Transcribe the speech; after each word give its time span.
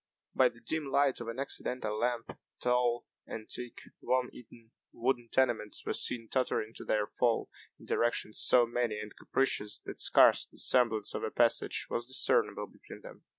By 0.33 0.49
the 0.49 0.59
dim 0.65 0.87
light 0.87 1.21
of 1.21 1.27
an 1.27 1.37
accidental 1.37 1.95
lamp, 1.99 2.35
tall, 2.59 3.05
antique, 3.29 3.81
worm 4.01 4.31
eaten, 4.33 4.71
wooden 4.91 5.29
tenements 5.29 5.85
were 5.85 5.93
seen 5.93 6.27
tottering 6.27 6.73
to 6.77 6.83
their 6.83 7.05
fall, 7.05 7.51
in 7.79 7.85
directions 7.85 8.39
so 8.41 8.65
many 8.65 8.97
and 8.99 9.15
capricious 9.15 9.79
that 9.85 9.99
scarce 10.01 10.47
the 10.47 10.57
semblance 10.57 11.13
of 11.13 11.21
a 11.21 11.29
passage 11.29 11.85
was 11.87 12.07
discernible 12.07 12.65
between 12.65 13.01
them. 13.01 13.25